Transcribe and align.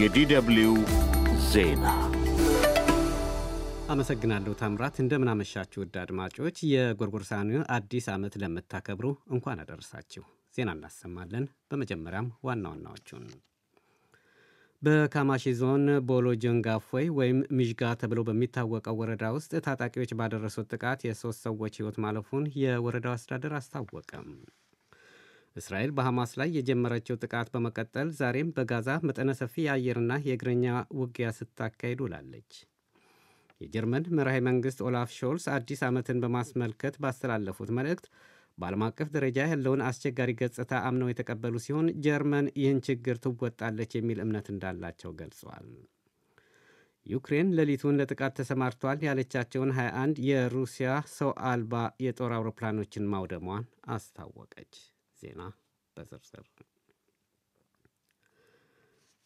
የዲደብልዩ 0.00 0.66
ዜና 1.46 1.84
አመሰግናለሁ 3.88 4.52
ታምራት። 4.60 4.96
እንደምናመሻችሁ 5.02 5.78
ውድ 5.82 5.94
አድማጮች፣ 6.02 6.56
የጎርጎርሳኑ 6.72 7.60
አዲስ 7.76 8.06
ዓመት 8.14 8.34
ለምታከብሩ 8.42 9.06
እንኳን 9.34 9.62
አደረሳችሁ። 9.62 10.22
ዜና 10.54 10.70
እናሰማለን። 10.76 11.46
በመጀመሪያም 11.70 12.28
ዋና 12.46 12.64
ዋናዎቹን 12.72 13.24
በካማሺ 14.82 15.44
ዞን 15.60 15.86
ቦሎ 16.08 16.26
ጀንጋፎይ 16.42 17.08
ወይም 17.16 17.40
ሚዥጋ 17.56 17.90
ተብሎ 18.00 18.22
በሚታወቀው 18.28 18.98
ወረዳ 19.00 19.32
ውስጥ 19.36 19.52
ታጣቂዎች 19.66 20.12
ባደረሱት 20.18 20.70
ጥቃት 20.74 21.02
የሦስት 21.06 21.42
ሰዎች 21.46 21.74
ሕይወት 21.78 21.98
ማለፉን 22.04 22.46
የወረዳው 22.62 23.16
አስተዳደር 23.16 23.54
አስታወቀም። 23.58 24.28
እስራኤል 25.58 25.90
በሐማስ 25.96 26.32
ላይ 26.40 26.48
የጀመረችው 26.56 27.20
ጥቃት 27.22 27.48
በመቀጠል 27.54 28.08
ዛሬም 28.18 28.52
በጋዛ 28.56 28.96
መጠነ 29.08 29.30
ሰፊ 29.38 29.54
የአየርና 29.64 30.12
የእግረኛ 30.26 30.66
ውጊያ 30.98 31.28
ስታካሂድ 31.38 32.00
ውላለች። 32.04 32.52
የጀርመን 33.60 34.04
መራሄ 34.16 34.38
መንግሥት 34.48 34.80
ኦላፍ 34.88 35.08
ሾልስ 35.16 35.46
አዲስ 35.54 35.80
ዓመትን 35.86 36.20
በማስመልከት 36.24 36.96
ባስተላለፉት 37.02 37.70
መልእክት 37.78 38.06
በዓለም 38.58 38.82
አቀፍ 38.86 39.08
ደረጃ 39.14 39.38
ያለውን 39.50 39.84
አስቸጋሪ 39.88 40.30
ገጽታ 40.40 40.72
አምነው 40.88 41.10
የተቀበሉ 41.10 41.56
ሲሆን 41.64 41.88
ጀርመን 42.04 42.46
ይህን 42.60 42.80
ችግር 42.88 43.16
ትወጣለች 43.24 43.92
የሚል 43.98 44.20
እምነት 44.24 44.48
እንዳላቸው 44.52 45.12
ገልጿል። 45.20 45.66
ዩክሬን 47.06 47.54
ሌሊቱን 47.58 47.98
ለጥቃት 48.00 48.34
ተሰማርቷል 48.38 48.98
ያለቻቸውን 49.06 49.70
21 49.76 50.20
የሩሲያ 50.26 50.88
ሰው 51.14 51.30
አልባ 51.50 51.74
የጦር 52.04 52.32
አውሮፕላኖችን 52.36 53.10
ማውደሟን 53.12 53.64
አስታወቀች። 53.88 54.72
ዜና 55.20 55.40
በዝርዝር 55.96 56.46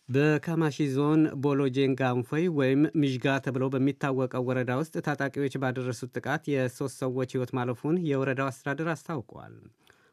በካማሺ 0.08 0.76
ዞን 0.94 1.20
በሎ 1.42 1.92
ጅጋንፎይ 2.00 2.46
ወይም 2.56 2.80
ምዥጋ 3.00 3.34
ተብሎ 3.44 3.64
በሚታወቀው 3.72 4.46
ወረዳ 4.48 4.72
ውስጥ 4.80 4.94
ታጣቂዎች 5.06 5.54
ባደረሱት 5.62 6.10
ጥቃት 6.16 6.42
የሦስት 6.52 6.96
ሰዎች 7.02 7.30
ሕይወት 7.34 7.52
ማለፉን 7.58 7.96
የወረዳው 8.08 8.48
አስተዳደር 8.50 8.90
አስታውቋል። 8.94 9.54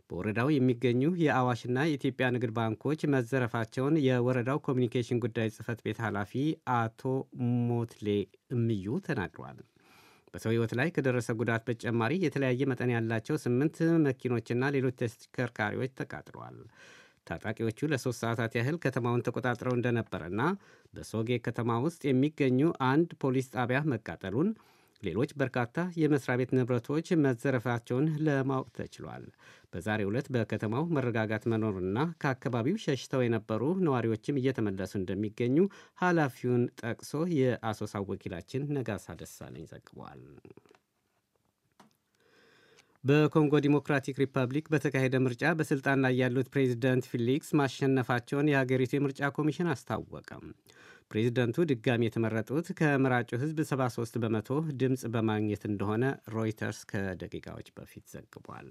በወረዳው 0.10 0.48
የሚገኙ 0.54 1.02
የአዋሽና 1.24 1.80
የኢትዮጵያ 1.88 2.28
ንግድ 2.36 2.52
ባንኮች 2.56 3.02
መዘረፋቸውን 3.14 3.98
የወረዳው 4.06 4.64
ኮሚኒኬሽን 4.68 5.22
ጉዳይ 5.26 5.50
ጽሕፈት 5.56 5.82
ቤት 5.86 6.00
ኃላፊ 6.06 6.34
አቶ 6.78 7.02
ሞትሌ 7.70 8.08
እምዩ 8.56 8.98
ተናግረዋል። 9.08 9.60
በሰው 10.34 10.52
ሕይወት 10.54 10.74
ላይ 10.80 10.90
ከደረሰ 10.96 11.30
ጉዳት 11.40 11.64
በተጨማሪ 11.68 12.14
የተለያየ 12.24 12.68
መጠን 12.72 12.94
ያላቸው 12.96 13.38
ስምንት 13.44 13.78
መኪኖችና 14.06 14.72
ሌሎች 14.76 14.96
ተሽከርካሪዎች 15.02 15.94
ተቃጥለዋል። 16.00 16.58
ታጣቂዎቹ 17.28 17.90
ለሶስት 17.92 18.22
ሰዓታት 18.24 18.54
ያህል 18.58 18.78
ከተማውን 18.84 19.24
ተቆጣጥረው 19.28 19.74
እንደነበረና 19.78 20.42
በሶጌ 20.94 21.40
ከተማ 21.48 21.72
ውስጥ 21.86 22.02
የሚገኙ 22.08 22.60
አንድ 22.90 23.10
ፖሊስ 23.24 23.48
ጣቢያ 23.56 23.80
መቃጠሉን፣ 23.94 24.50
ሌሎች 25.04 25.32
በርካታ 25.40 25.68
የመስሪያ 26.00 26.36
ቤት 26.40 26.52
ንብረቶች 26.56 27.08
መዘረፋቸውን 27.24 28.08
ለማወቅ 28.26 28.68
ተችሏል። 28.78 29.26
በዛሬው 29.74 30.10
ዕለት 30.12 30.28
በከተማው 30.34 30.86
መረጋጋት 30.96 31.44
መኖርና 31.52 31.98
ከአካባቢው 32.22 32.82
ሸሽተው 32.86 33.24
የነበሩ 33.24 33.62
ነዋሪዎችም 33.86 34.40
እየተመለሱ 34.42 34.94
እንደሚገኙ 35.00 35.58
ኃላፊውን 36.02 36.64
ጠቅሶ 36.84 37.12
የአሶሳው 37.38 38.10
ወኪላችን 38.12 38.68
ነጋሳ 38.78 39.16
ደሳለኝ 39.22 39.66
ዘግቧል። 39.72 40.24
በኮንጎ 43.04 43.56
ዲሞክራቲክ 43.64 44.16
ሪፐብሊክ 44.22 44.66
በተካሄደ 44.72 45.16
ምርጫ 45.24 45.52
በስልጣን 45.60 46.02
ላይ 46.06 46.14
ያሉት 46.22 46.48
ፕሬዚደንት 46.54 47.06
ፊሊክስ 47.12 47.50
ማሸነፋቸውን 47.60 48.50
የሀገሪቱ 48.52 48.94
የምርጫ 48.98 49.30
ኮሚሽን 49.38 49.70
አስታወቀም። 49.74 50.44
ፕሬዚደንቱ 51.12 51.58
ድጋሚ 51.70 52.02
የተመረጡት 52.06 52.68
ከመራጩ 52.80 53.30
ሕዝብ 53.42 53.60
73 53.66 54.20
በመቶ 54.24 54.50
ድምፅ 54.80 55.04
በማግኘት 55.14 55.64
እንደሆነ 55.70 56.04
ሮይተርስ 56.34 56.82
ከደቂቃዎች 56.92 57.70
በፊት 57.78 58.06
ዘግቧል። 58.14 58.70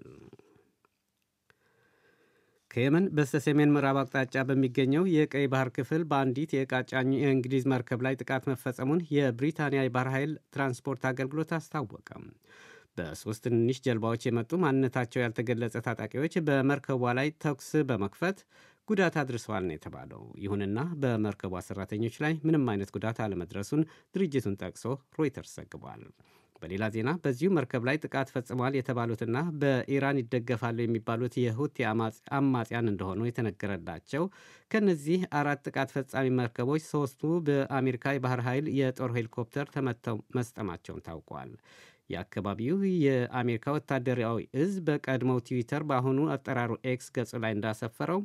ከየመን 2.71 3.05
በስተ 3.17 3.37
ሰሜን 3.45 3.71
ምዕራብ 3.75 3.99
አቅጣጫ 4.01 4.37
በሚገኘው 4.49 5.05
የቀይ 5.13 5.47
ባህር 5.53 5.69
ክፍል 5.77 6.03
በአንዲት 6.11 6.51
የዕቃ 6.55 6.81
ጫኝ 6.91 7.11
የእንግሊዝ 7.19 7.65
መርከብ 7.73 8.01
ላይ 8.07 8.19
ጥቃት 8.21 8.47
መፈጸሙን 8.51 9.05
የብሪታንያ 9.15 9.83
የባህር 9.85 10.11
ኃይል 10.15 10.33
ትራንስፖርት 10.55 11.05
አገልግሎት 11.11 11.53
አስታወቀም። 11.59 12.25
በሦስት 12.97 13.43
ትንንሽ 13.47 13.79
ጀልባዎች 13.85 14.23
የመጡ 14.27 14.53
ማንነታቸው 14.63 15.23
ያልተገለጸ 15.23 15.77
ታጣቂዎች 15.87 16.35
በመርከቧ 16.47 17.03
ላይ 17.19 17.29
ተኩስ 17.43 17.71
በመክፈት 17.89 18.39
ጉዳት 18.89 19.15
አድርሰዋል 19.21 19.65
ነው 19.67 19.75
የተባለው። 19.75 20.23
ይሁንና 20.43 20.79
በመርከቧ 21.03 21.55
ሰራተኞች 21.67 22.17
ላይ 22.25 22.35
ምንም 22.47 22.65
አይነት 22.73 22.91
ጉዳት 22.97 23.19
አለመድረሱን 23.25 23.83
ድርጅቱን 24.15 24.59
ጠቅሶ 24.63 24.85
ሮይተርስ 25.19 25.55
ዘግቧል። 25.59 26.03
በሌላ 26.63 26.85
ዜና 26.95 27.11
በዚሁ 27.25 27.49
መርከብ 27.57 27.83
ላይ 27.89 27.97
ጥቃት 28.03 28.29
ፈጽመዋል 28.35 28.75
የተባሉትና 28.77 29.39
በኢራን 29.61 30.21
ይደገፋሉ 30.21 30.79
የሚባሉት 30.83 31.35
የሁቲ 31.39 31.77
አማጽያን 32.39 32.91
እንደሆኑ 32.93 33.21
የተነገረላቸው 33.27 34.25
ከነዚህ 34.71 35.21
አራት 35.41 35.61
ጥቃት 35.67 35.93
ፈጻሚ 35.97 36.33
መርከቦች 36.41 36.83
ሶስቱ 36.93 37.23
በአሜሪካ 37.49 38.15
የባህር 38.17 38.43
ኃይል 38.49 38.67
የጦር 38.79 39.13
ሄሊኮፕተር 39.19 39.69
ተመተው 39.77 40.19
መስጠማቸውን 40.39 41.05
ታውቋል። 41.09 41.53
የአካባቢው 42.11 42.77
የአሜሪካ 43.05 43.73
ወታደራዊ 43.77 44.37
እዝ 44.63 44.75
በቀድሞው 44.85 45.41
ትዊተር 45.49 45.83
በአሁኑ 45.89 46.21
አጠራሩ 46.35 46.73
ኤክስ 46.93 47.09
ገጹ 47.17 47.33
ላይ 47.43 47.53
እንዳሰፈረው 47.57 48.21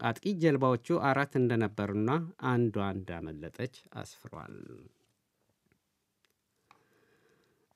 አጥቂ 0.00 0.24
ጀልባዎቹ 0.42 0.96
አራት 1.08 1.32
እንደነበሩና 1.38 2.10
አንዷ 2.50 2.76
እንዳመለጠች 2.94 3.74
አስፍሯል። 4.00 4.54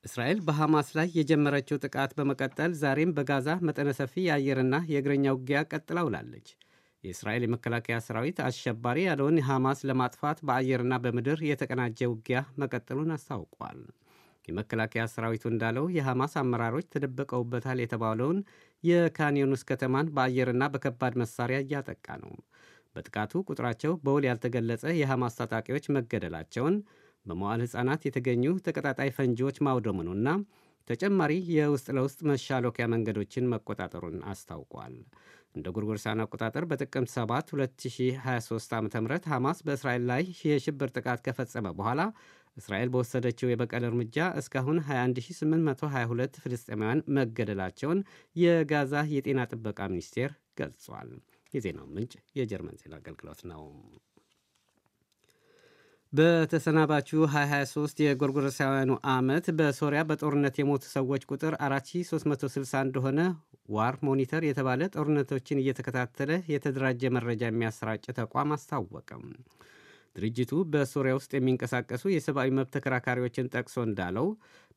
እስራኤል 0.04 0.38
በሐማስ 0.46 0.88
ላይ 0.98 1.08
የጀመረችው 1.18 1.80
ጥቃት 1.84 2.12
በመቀጠል 2.18 2.72
ዛሬም 2.80 3.14
በጋዛ 3.16 3.48
መጠነ 3.66 3.90
ሰፊ 3.98 4.14
የአየርና 4.24 4.76
የእግረኛ 4.92 5.34
ውጊያ 5.36 5.60
ቀጥላ 5.70 5.98
ውላለች። 6.06 6.48
የእስራኤል 7.04 7.44
የመከላከያ 7.44 7.96
ሰራዊት 8.06 8.38
አሸባሪ 8.46 8.98
ያለውን 9.06 9.38
ሐማስ 9.46 9.80
ለማጥፋት 9.88 10.40
በአየርና 10.48 10.96
በምድር 11.04 11.40
የተቀናጀ 11.48 12.08
ውጊያ 12.12 12.40
መቀጠሉን 12.62 13.14
አስታውቋል። 13.16 13.80
የመከላከያ 14.48 15.02
ሰራዊቱ 15.12 15.44
እንዳለው 15.50 15.84
የሐማስ 15.96 16.32
አመራሮች 16.40 16.86
ተደብቀውበታል 16.92 17.80
የተባለውን 17.82 18.38
የካንዮኑስ 18.84 19.62
ከተማን 19.68 20.10
በአየርና 20.14 20.64
በከባድ 20.72 21.14
መሳሪያ 21.22 21.58
እያጠቃ 21.64 22.06
ነው። 22.22 22.32
በጥቃቱ 22.96 23.42
ቁጥራቸው 23.48 23.92
በውል 24.04 24.24
ያልተገለጸ 24.28 24.84
የሐማስ 24.96 25.36
ታጣቂዎች 25.40 25.84
መገደላቸውን፣ 25.96 26.74
በመዋል 27.26 27.60
ሕፃናት 27.64 28.02
የተገኙ 28.06 28.44
ተቀጣጣይ 28.66 29.10
ፈንጂዎች 29.16 29.58
ማውደሙንና 29.66 30.28
ተጨማሪ 30.88 31.32
የውስጥ 31.54 31.88
ለውስጥ 31.96 32.20
መሻሎኪያ 32.30 32.84
መንገዶችን 32.92 33.50
መቆጣጠሩን 33.52 34.16
አስታውቋል። 34.30 34.94
እንደ 35.54 35.66
ጎርጎሮሳውያን 35.74 36.22
አቆጣጠር 36.24 36.64
በጥቅምት 36.68 37.10
7 37.14 37.50
2023 37.54 38.74
ዓ 38.74 38.80
ም 38.82 38.88
ሐማስ 39.32 39.58
በእስራኤል 39.66 40.04
ላይ 40.10 40.22
የሽብር 40.48 40.90
ጥቃት 40.96 41.20
ከፈጸመ 41.26 41.68
በኋላ 41.78 42.00
እስራኤል 42.56 42.90
በወሰደችው 42.92 43.50
የበቀል 43.50 43.84
እርምጃ 43.88 44.28
እስካሁን 44.40 44.78
21822 44.86 46.40
ፍልስጤማውያን 46.42 47.04
መገደላቸውን 47.16 48.00
የጋዛ 48.36 49.04
የጤና 49.14 49.48
ጥበቃ 49.52 49.80
ሚኒስቴር 49.92 50.32
ገልጿል። 50.60 51.10
የዜናው 51.52 51.86
ምንጭ 51.94 52.12
የጀርመን 52.38 52.80
ዜና 52.82 52.94
አገልግሎት 53.00 53.40
ነው። 53.50 53.62
በተሰናባቹ 56.12 57.08
2023 57.26 58.00
የጎርጎሮሳውያኑ 58.04 58.90
ዓመት 59.12 59.46
በሶሪያ 59.58 60.00
በጦርነት 60.08 60.56
የሞቱ 60.60 60.84
ሰዎች 60.94 61.22
ቁጥር 61.30 61.54
4360 61.62 62.82
እንደሆነ 62.86 63.20
ዋር 63.70 63.96
ሞኒተር 64.06 64.44
የተባለ 64.46 64.90
ጦርነቶችን 64.94 65.60
እየተከታተለ 65.62 66.30
የተደራጀ 66.52 67.12
መረጃ 67.16 67.42
የሚያሰራጭ 67.48 68.04
ተቋም 68.18 68.52
አስታወቀም። 68.56 69.24
ድርጅቱ 70.16 70.52
በሶሪያ 70.72 71.12
ውስጥ 71.18 71.30
የሚንቀሳቀሱ 71.34 72.04
የሰብአዊ 72.12 72.48
መብት 72.56 72.72
ተከራካሪዎችን 72.76 73.50
ጠቅሶ 73.54 73.76
እንዳለው 73.86 74.26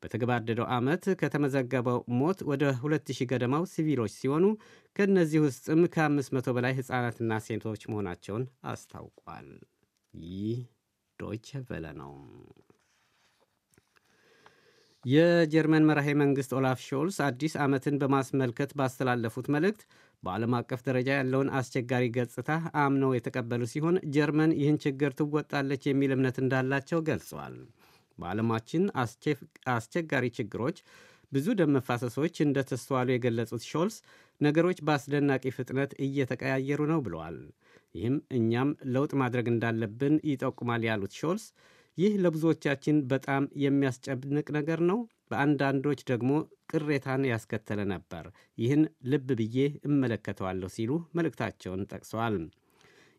በተገባደደው 0.04 0.68
ዓመት 0.76 1.04
ከተመዘገበው 1.22 2.00
ሞት 2.20 2.40
ወደ 2.50 2.64
2000 2.82 3.28
ገደማው 3.32 3.64
ሲቪሎች 3.72 4.14
ሲሆኑ 4.20 4.46
ከእነዚህ 4.96 5.42
ውስጥም 5.46 5.82
ከ500 5.96 6.56
በላይ 6.58 6.76
ሕፃናትና 6.80 7.40
ሴቶች 7.48 7.84
መሆናቸውን 7.92 8.46
አስታውቋል። 8.72 9.50
ይህ 10.14 10.60
ዶይቸ 11.20 11.50
ቬለ 11.68 11.86
ነው። 12.00 12.14
የጀርመን 15.06 15.88
መራሄ 15.88 16.10
መንግሥት 16.20 16.52
ኦላፍ 16.60 16.80
ሾልስ 16.86 17.18
አዲስ 17.26 17.54
ዓመትን 17.64 18.00
በማስመልከት 18.02 18.72
ባስተላለፉት 18.80 19.48
መልእክት 19.56 19.82
በዓለም 20.24 20.54
አቀፍ 20.58 20.82
ደረጃ 20.88 21.10
ያለውን 21.18 21.52
አስቸጋሪ 21.58 22.06
ገጽታ 22.16 22.52
አምነው 22.82 23.12
የተቀበሉ 23.16 23.64
ሲሆን 23.72 23.98
ጀርመን 24.16 24.54
ይህን 24.60 24.78
ችግር 24.86 25.12
ትወጣለች 25.20 25.84
የሚል 25.90 26.14
እምነት 26.16 26.38
እንዳላቸው 26.44 27.02
ገልጸዋል። 27.10 27.56
በዓለማችን 28.18 28.84
አስቸጋሪ 29.74 30.26
ችግሮች 30.38 30.78
ብዙ 31.32 31.48
ደም 31.60 31.72
መፋሰሶች 31.76 32.36
እንደተስተዋሉ 32.44 33.08
የገለጹት 33.14 33.64
ሾልስ 33.70 33.96
ነገሮች 34.42 34.78
በአስደናቂ 34.86 35.44
ፍጥነት 35.56 35.92
እየተቀያየሩ 36.06 36.82
ነው 36.92 37.00
ብለዋል። 37.06 37.38
ይህም 37.96 38.16
እኛም 38.38 38.70
ለውጥ 38.94 39.12
ማድረግ 39.22 39.48
እንዳለብን 39.52 40.16
ይጠቁማል 40.30 40.84
ያሉት 40.90 41.14
ሾልስ 41.20 41.46
ይህ 41.98 42.14
ለብዙዎቻችን 42.24 42.98
በጣም 43.12 43.44
የሚያስጨንቅ 43.64 44.48
ነገር 44.58 44.80
ነው፣ 44.90 44.98
በአንዳንዶች 45.30 46.00
ደግሞ 46.10 46.32
ቅሬታን 46.70 47.24
ያስከተለ 47.30 47.82
ነበር። 47.92 48.26
ይህን 48.58 48.84
ልብ 49.12 49.28
ብዬ 49.40 49.58
እመለከተዋለሁ 49.90 50.70
ሲሉ 50.76 50.92
መልእክታቸውን 51.18 51.88
ጠቅሰዋል። 51.92 52.38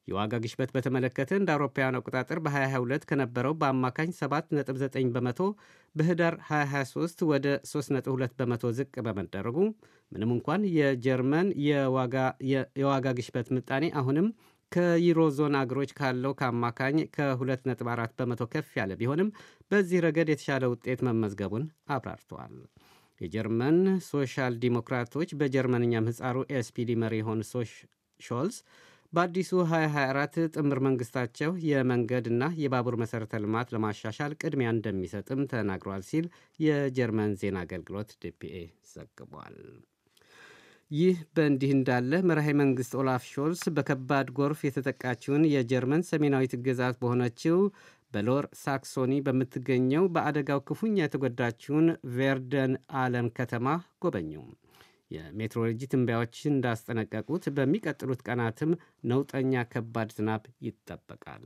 የዋጋ 0.09 0.35
ግሽበት 0.43 0.71
በተመለከተ 0.75 1.31
እንደ 1.37 1.49
አውሮፓውያን 1.55 1.97
አቆጣጠር 1.99 2.39
በ2022 2.45 3.07
ከነበረው 3.11 3.55
በአማካኝ 3.61 4.11
7.9 4.19 5.09
በመቶ 5.17 5.41
በህዳር 5.95 6.35
2023 6.51 7.25
ወደ 7.31 7.47
3.2 7.71 8.37
በመቶ 8.41 8.71
ዝቅ 8.79 8.95
በመደረጉ 9.07 9.59
ምንም 10.13 10.33
እንኳን 10.37 10.63
የጀርመን 10.77 11.49
የዋጋ 12.79 13.07
ግሽበት 13.19 13.49
ምጣኔ 13.57 13.85
አሁንም 14.01 14.29
ከዩሮ 14.73 15.21
ዞን 15.35 15.55
አገሮች 15.59 15.91
ካለው 15.99 16.33
ከአማካኝ 16.39 16.97
ከ2.4 17.17 18.17
በመቶ 18.21 18.43
ከፍ 18.53 18.71
ያለ 18.79 18.93
ቢሆንም 19.01 19.29
በዚህ 19.71 20.03
ረገድ 20.07 20.31
የተሻለ 20.33 20.65
ውጤት 20.73 21.03
መመዝገቡን 21.09 21.65
አብራርተዋል። 21.95 22.55
የጀርመን 23.21 23.79
ሶሻል 24.09 24.55
ዲሞክራቶች 24.63 25.31
በጀርመንኛ 25.41 26.03
ምህጻሩ 26.05 26.37
ኤስፒዲ 26.57 26.91
መሪ 27.03 27.15
የሆኑ 27.21 27.41
ሾልስ 28.21 28.59
በአዲሱ 29.13 29.51
2024 29.65 30.39
ጥምር 30.55 30.79
መንግስታቸው 30.87 31.51
የመንገድና 31.69 32.45
የባቡር 32.63 32.97
መሠረተ 33.03 33.41
ልማት 33.45 33.69
ለማሻሻል 33.75 34.33
ቅድሚያ 34.41 34.71
እንደሚሰጥም 34.75 35.43
ተናግረዋል 35.53 36.03
ሲል 36.09 36.27
የጀርመን 36.59 37.35
ዜና 37.43 37.59
አገልግሎት 37.65 38.11
ዲፒኤ 38.25 38.57
ዘግቧል። 38.93 39.59
ይህ 40.91 41.17
በእንዲህ 41.37 41.71
እንዳለ 41.77 42.13
መራሄ 42.29 42.49
መንግሥት 42.61 42.93
ኦላፍ 43.01 43.23
ሾልስ 43.31 43.63
በከባድ 43.77 44.29
ጎርፍ 44.37 44.61
የተጠቃችውን 44.67 45.45
የጀርመን 45.53 46.07
ሰሜናዊት 46.11 46.53
ግዛት 46.67 46.97
በሆነችው 47.01 47.57
በሎወር 48.17 48.45
ሳክሶኒ 48.59 49.15
በምትገኘው 49.25 50.05
በአደጋው 50.13 50.61
ክፉኛ 50.69 50.97
የተጎዳችውን 51.01 51.87
ቬርደን 52.15 52.73
አለም 53.01 53.27
ከተማ 53.39 53.67
ጎበኙ። 54.03 54.31
የሜትሮሎጂ 55.11 55.81
ትንበያዎች 55.91 56.37
እንዳስጠነቀቁት 56.51 57.45
በሚቀጥሉት 57.57 58.23
ቀናትም 58.27 58.71
ነውጠኛ 59.11 59.65
ከባድ 59.73 60.09
ዝናብ 60.17 60.45
ይጠበቃል። 60.67 61.45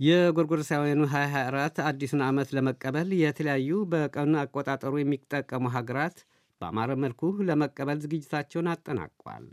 የጎርጎሮሳውያኑ 0.00 1.02
2024 1.10 1.80
አዲሱን 1.88 2.22
ዓመት 2.28 2.48
ለመቀበል 2.56 3.10
የተለያዩ 3.20 3.70
በቀኑ 3.92 4.34
አቆጣጠሩ 4.42 4.94
የሚጠቀሙ 5.00 5.64
ሀገራት 5.76 6.18
በአማረ 6.60 6.90
መልኩ 7.04 7.22
ለመቀበል 7.48 8.00
ዝግጅታቸውን 8.04 8.70
አጠናቋል። 8.72 9.46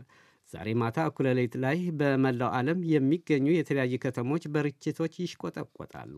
ዛሬ 0.52 0.68
ማታ 0.76 0.98
እኩለ 1.08 1.26
ሌሊት 1.30 1.54
ላይ 1.64 1.78
በመላው 1.98 2.50
ዓለም 2.56 2.80
የሚገኙ 2.92 3.46
የተለያዩ 3.52 3.96
ከተሞች 4.02 4.44
በርችቶች 4.54 5.14
ይሽቆጠቆጣሉ። 5.22 6.14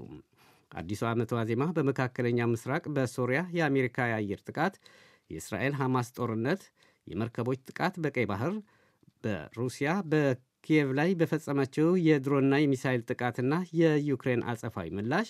አዲሱ 0.72 1.02
ዓመት 1.10 1.30
ዋዜማ 1.36 1.64
በመካከለኛ 1.76 2.46
ምስራቅ 2.52 2.84
በሶሪያ 2.96 3.40
የአሜሪካ 3.56 4.06
የአየር 4.10 4.40
ጥቃት፣ 4.48 4.74
የእስራኤል 5.30 5.74
ሐማስ 5.80 6.08
ጦርነት፣ 6.16 6.62
የመርከቦች 7.06 7.60
ጥቃት 7.68 7.94
በቀይ 8.04 8.26
ባህር፣ 8.30 8.54
በሩሲያ 9.24 9.90
በኪየቭ 10.12 10.88
ላይ 10.98 11.10
በፈጸመችው 11.20 11.88
የድሮና 12.08 12.54
የሚሳይል 12.62 13.02
ጥቃትና 13.10 13.52
የዩክሬን 13.80 14.44
አጸፋዊ 14.52 14.88
ምላሽ፣ 14.98 15.28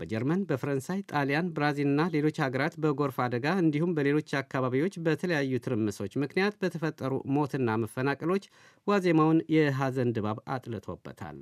በጀርመን፣ 0.00 0.42
በፈረንሳይ፣ 0.48 1.00
ጣሊያን፣ 1.10 1.50
ብራዚልና 1.56 2.08
ሌሎች 2.14 2.36
ሀገራት 2.44 2.74
በጎርፍ 2.82 3.16
አደጋ 3.24 3.46
እንዲሁም 3.62 3.94
በሌሎች 3.96 4.30
አካባቢዎች 4.40 4.94
በተለያዩ 5.06 5.60
ትርምሶች 5.64 6.14
ምክንያት 6.22 6.54
በተፈጠሩ 6.62 7.12
ሞትና 7.36 7.78
መፈናቀሎች 7.82 8.46
ዋዜማውን 8.86 9.40
የሐዘን 9.56 10.14
ድባብ 10.16 10.40
አጥልቶበታል። 10.54 11.40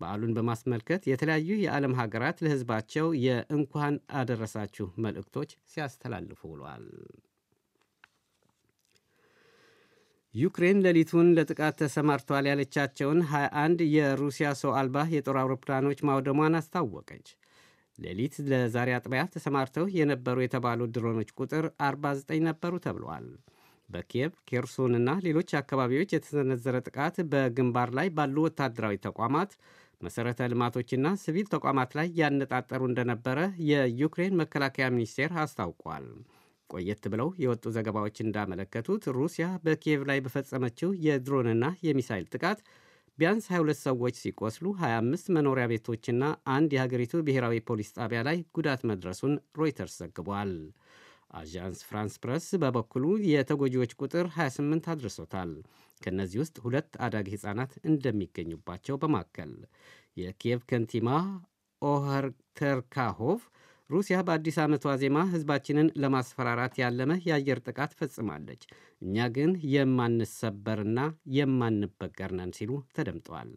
በዓሉን 0.00 0.36
በማስመልከት 0.36 1.02
የተለያዩ 1.08 1.50
የዓለም 1.62 1.96
ሀገራት 1.98 2.38
ለሕዝባቸው 2.44 3.08
የእንኳን 3.24 3.96
አደረሳችሁ 4.20 4.86
መልእክቶች 5.04 5.50
ሲያስተላልፉ 5.72 6.40
ውሏል። 6.52 6.86
ዩክሬን 10.34 10.80
ሌሊቱን 10.84 11.28
ለጥቃት 11.36 11.76
ተሰማርተዋል 11.80 12.44
ያለቻቸውን 12.50 13.20
21 13.30 13.80
የሩሲያ 13.94 14.48
ሰው 14.60 14.72
አልባ 14.80 15.06
የጦር 15.14 15.36
አውሮፕላኖች 15.40 16.00
ማውደሟን 16.08 16.58
አስታወቀች። 16.58 17.28
ሌሊት 18.00 18.34
ለዛሬ 18.50 18.90
አጥቢያ 18.96 19.22
ተሰማርተው 19.34 19.86
የነበሩ 19.96 20.36
የተባሉ 20.42 20.80
ድሮኖች 20.94 21.30
ቁጥር 21.38 21.66
49 21.84 22.42
ነበሩ 22.48 22.72
ተብለዋል። 22.84 23.26
በኪየቭ 23.88 24.32
ኬርሶንና 24.48 25.10
ሌሎች 25.24 25.50
አካባቢዎች 25.60 26.10
የተሰነዘረ 26.14 26.76
ጥቃት 26.86 27.16
በግንባር 27.32 27.90
ላይ 27.98 28.08
ባሉ 28.16 28.36
ወታደራዊ 28.46 28.96
ተቋማት 29.06 29.52
መሠረተ 30.00 30.46
ልማቶችና 30.50 31.06
ሲቪል 31.22 31.46
ተቋማት 31.54 31.90
ላይ 31.98 32.06
ያነጣጠሩ 32.20 32.82
እንደነበረ 32.88 33.38
የዩክሬን 33.70 34.38
መከላከያ 34.40 34.86
ሚኒስቴር 34.94 35.32
አስታውቋል። 35.42 36.06
ቆየት 36.70 37.04
ብለው 37.12 37.28
የወጡ 37.42 37.64
ዘገባዎች 37.76 38.16
እንዳመለከቱት 38.24 39.04
ሩሲያ 39.18 39.46
በኪየቭ 39.64 40.02
ላይ 40.10 40.18
በፈጸመችው 40.24 40.90
የድሮንና 41.06 41.64
የሚሳይል 41.86 42.26
ጥቃት 42.34 42.60
ቢያንስ 43.20 43.46
22 43.50 43.80
ሰዎች 43.86 44.14
ሲቆስሉ 44.20 44.66
25 44.80 45.26
መኖሪያ 45.36 45.64
ቤቶችና 45.72 46.22
አንድ 46.54 46.70
የሀገሪቱ 46.74 47.20
ብሔራዊ 47.26 47.56
ፖሊስ 47.68 47.90
ጣቢያ 47.96 48.20
ላይ 48.28 48.38
ጉዳት 48.56 48.82
መድረሱን 48.90 49.32
ሮይተርስ 49.60 49.96
ዘግቧል። 50.00 50.52
አዣንስ 51.32 51.80
ፍራንስ 51.88 52.14
ፕረስ 52.22 52.46
በበኩሉ 52.62 53.04
የተጎጂዎች 53.30 53.92
ቁጥር 54.00 54.26
28 54.36 54.88
አድርሶታል። 54.94 55.52
ከእነዚህ 56.02 56.40
ውስጥ 56.42 56.56
ሁለት 56.64 56.90
አዳጊ 57.06 57.28
ሕፃናት 57.34 57.72
እንደሚገኙባቸው 57.90 58.98
በማከል 59.02 59.52
የኪየቭ 60.20 60.62
ከንቲባ 60.70 61.08
ኦኸር 61.82 62.26
ተርካሆቭ 62.58 63.40
ሩሲያ 63.90 64.16
በአዲስ 64.26 64.56
ዓመት 64.62 64.82
ዋዜማ 64.88 65.18
ሕዝባችንን 65.30 65.88
ለማስፈራራት 66.02 66.74
ያለመ 66.80 67.12
የአየር 67.24 67.58
ጥቃት 67.66 67.92
ፈጽማለች፣ 67.98 68.62
እኛ 69.02 69.26
ግን 69.36 69.52
የማንሰበርና 69.72 71.00
የማንበገር 71.36 72.32
ነን 72.38 72.52
ሲሉ 72.58 72.70
ተደምጠዋል። 72.96 73.50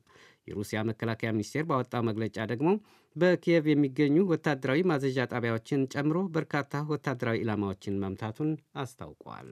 የሩሲያ 0.48 0.80
መከላከያ 0.90 1.30
ሚኒስቴር 1.36 1.66
ባወጣው 1.70 2.04
መግለጫ 2.10 2.38
ደግሞ 2.52 2.70
በኪየቭ 3.16 3.66
የሚገኙ 3.72 4.18
ወታደራዊ 4.32 4.82
ማዘዣ 4.90 5.28
ጣቢያዎችን 5.34 5.88
ጨምሮ 5.94 6.20
በርካታ 6.36 6.84
ወታደራዊ 6.92 7.40
ኢላማዎችን 7.44 8.02
መምታቱን 8.04 8.52
አስታውቋል። 8.82 9.52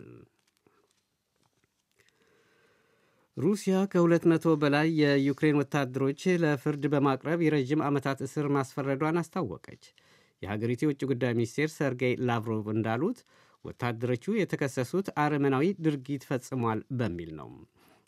ሩሲያ 3.37 3.75
ከ200 3.91 4.53
በላይ 4.61 4.87
የዩክሬን 5.01 5.59
ወታደሮች 5.59 6.21
ለፍርድ 6.41 6.83
በማቅረብ 6.93 7.39
የረዥም 7.43 7.83
ዓመታት 7.87 8.19
እስር 8.25 8.47
ማስፈረዷን 8.55 9.19
አስታወቀች። 9.21 9.83
የሀገሪቱ 10.41 10.81
የውጭ 10.85 11.01
ጉዳይ 11.11 11.33
ሚኒስቴር 11.37 11.69
ሰርጌይ 11.75 12.13
ላቭሮቭ 12.27 12.65
እንዳሉት 12.73 13.19
ወታደሮቹ 13.65 14.25
የተከሰሱት 14.37 15.07
አረመናዊ 15.23 15.65
ድርጊት 15.85 16.23
ፈጽሟል 16.29 16.79
በሚል 16.99 17.31
ነው። 17.39 17.49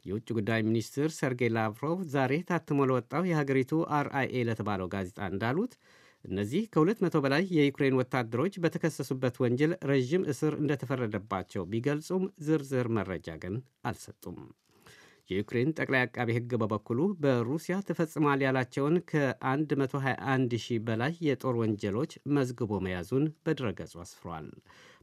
የውጭ 0.06 0.28
ጉዳይ 0.38 0.62
ሚኒስትር 0.68 1.10
ሰርጌይ 1.18 1.52
ላቭሮቭ 1.58 2.00
ዛሬ 2.13 2.34
ታትሞ 2.50 2.88
ለወጣው 2.90 3.28
የሀገሪቱ 3.30 3.74
አርአይኤ 3.98 4.42
ለተባለው 4.48 4.90
ጋዜጣ 4.94 5.20
እንዳሉት 5.30 5.74
እነዚህ 6.25 6.63
ከ200 6.74 7.22
በላይ 7.24 7.44
የዩክሬን 7.56 7.98
ወታደሮች 8.00 8.54
በተከሰሱበት 8.63 9.38
ወንጀል 9.44 9.72
ረዥም 9.90 10.28
እስር 10.34 10.54
እንደተፈረደባቸው 10.62 11.63
ቢገልጹም 11.72 12.25
ዝርዝር 12.46 12.90
መረጃ 12.98 13.38
ግን 13.44 13.56
አልሰጡም። 13.86 14.38
የዩክሬን 15.30 15.70
ጠቅላይ 15.77 16.01
አቃቤ 16.06 16.30
ሕግ 16.38 16.51
በበኩሉ 16.62 17.01
በሩሲያ 17.22 17.75
ተፈጽሟል 17.88 18.42
ያላቸውን 18.46 18.96
ከ121 19.12 20.56
ሺህ 20.63 20.80
በላይ 20.88 21.13
የጦር 21.27 21.56
ወንጀሎች 21.62 22.13
መዝግቦ 22.36 22.82
መያዙን 22.86 23.25
በድረገጹ 23.46 23.94
አስፍሯል። 24.03 24.48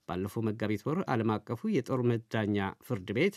ባለፈው 0.09 0.45
መጋቢት 0.47 0.83
ወር 0.87 0.99
ዓለም 1.13 1.31
አቀፉ 1.35 1.71
የጦር 1.75 2.03
መዳኛ 2.11 2.57
ፍርድ 2.87 3.11
ቤት 3.19 3.37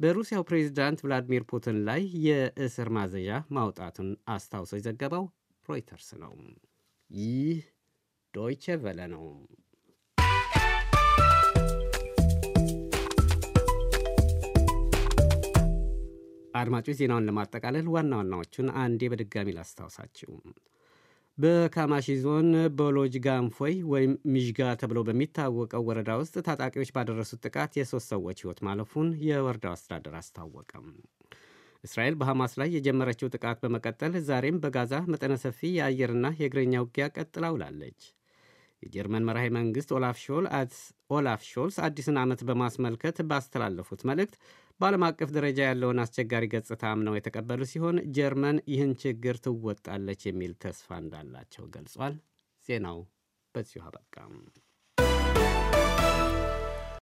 በሩሲያው 0.00 0.46
ፕሬዚዳንት 0.48 1.02
ቭላዲሚር 1.04 1.44
ፑቲን 1.50 1.76
ላይ 1.88 2.02
የእስር 2.26 2.88
ማዘዣ 2.96 3.28
ማውጣቱን 3.56 4.08
አስታውሶ 4.34 4.72
የዘገበው 4.78 5.24
ሮይተርስ 5.68 6.08
ነው። 6.22 6.32
ይህ 7.10 7.60
ዶይቸ 8.34 8.64
ቨለ 8.82 9.00
ነው። 9.12 9.24
አድማጮች 16.54 16.96
ዜናውን 16.98 17.26
ለማጠቃለል 17.28 17.86
ዋና 17.94 18.12
ዋናዎቹን 18.18 18.68
አንዴ 18.82 19.08
በድጋሚ 19.12 19.54
ላስታውሳችሁ። 19.56 20.30
በካማሺ 21.38 22.06
ዞን 22.20 22.48
በሎጅ 22.76 23.14
ጋንፎይ 23.24 23.76
ወይም 23.92 24.12
ሚዥጋ 24.32 24.60
ተብሎ 24.80 24.98
በሚታወቀው 25.08 25.86
ወረዳ 25.88 26.10
ውስጥ 26.20 26.34
ታጣቂዎች 26.48 26.90
ባደረሱት 26.96 27.42
ጥቃት 27.46 27.72
የሦስት 27.78 28.08
ሰዎች 28.12 28.40
ሕይወት 28.42 28.60
ማለፉን 28.66 29.08
የወረዳው 29.26 29.74
አስተዳደር 29.76 30.16
አስታወቀም። 30.20 30.86
እስራኤል 31.84 32.14
በሐማስ 32.20 32.52
ላይ 32.60 32.68
የጀመረችው 32.74 33.32
ጥቃት 33.34 33.58
በመቀጠል 33.62 34.12
ዛሬም 34.28 34.60
በጋዛ 34.62 34.94
መጠነ 35.12 35.34
ሰፊ 35.42 35.60
የአየርና 35.74 36.26
የእግረኛ 36.38 36.74
ውጊያ 36.84 37.06
ቀጥላ 37.16 37.50
ውላለች። 37.54 38.00
የጀርመን 38.82 39.26
መራሄ 39.26 39.46
መንግሥት 39.56 39.90
ኦላፍ 41.10 41.42
ሾልስ 41.50 41.76
አዲሱን 41.84 42.18
ዓመት 42.22 42.40
በማስመልከት 42.48 43.18
ባስተላለፉት 43.28 44.00
መልእክት 44.10 44.34
በዓለም 44.80 45.04
አቀፍ 45.06 45.30
ደረጃ 45.34 45.58
ያለውን 45.66 46.02
አስቸጋሪ 46.02 46.44
ገጽታ 46.52 46.82
አምነው 46.90 47.16
የተቀበሉ 47.16 47.62
ሲሆን 47.70 47.96
ጀርመን 48.16 48.56
ይህን 48.72 48.92
ችግር 49.02 49.36
ትወጣለች 49.44 50.22
የሚል 50.28 50.52
ተስፋ 50.64 50.98
እንዳላቸው 51.02 51.64
ገልጿል። 51.74 52.14
ዜናው 52.66 52.98
በዚሁ 53.54 53.82
አበቃም። 53.88 54.34